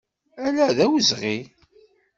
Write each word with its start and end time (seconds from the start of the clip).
Ala 0.45 0.65
d 0.77 0.77
awezɣi! 0.85 1.37